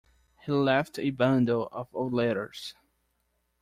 [0.43, 2.73] He left a bundle of old letters.